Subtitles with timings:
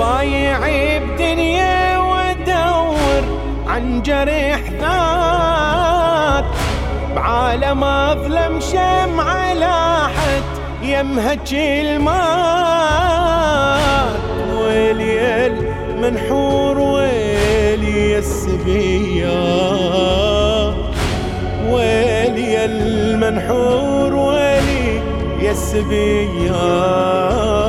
[0.00, 0.58] بايع
[0.98, 3.22] بدنيا وادور
[3.66, 6.44] عن جريح ذات.
[7.16, 10.44] بعالم أظلم شمعة لاحت
[10.82, 11.34] يمها
[11.90, 12.20] المات.
[14.56, 19.40] ويلي المنحور ويلي السبية
[21.70, 25.02] ويلي المنحور ويلي
[25.42, 27.59] يا السبية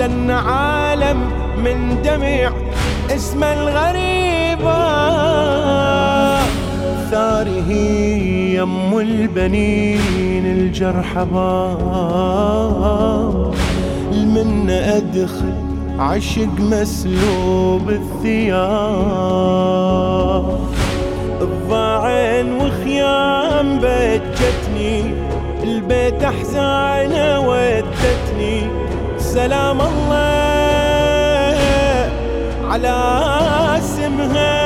[0.00, 1.18] لن عالم
[1.64, 2.52] من دمع
[3.10, 4.80] اسم الغريبة
[7.10, 7.72] ثاره
[8.56, 11.26] يم البنين الجرحى
[14.12, 15.54] من أدخل
[15.98, 19.00] عشق مسلوب الثياب.
[21.40, 25.14] الضاعن وخيام بجتني
[25.62, 28.79] البيت أحزانه ودتني.
[29.30, 31.56] سلام الله
[32.70, 32.96] على
[33.78, 34.56] اسمها.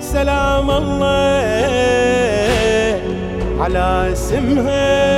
[0.00, 1.40] سلام الله
[3.60, 5.10] على اسمها.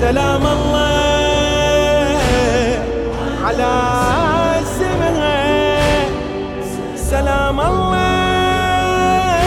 [0.00, 2.16] سلام الله
[3.44, 3.72] على
[4.62, 5.38] اسمها
[6.96, 9.40] سلام الله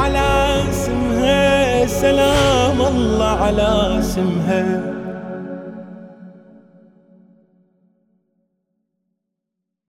[0.00, 0.28] على
[0.70, 4.64] اسمها سلام الله على اسمها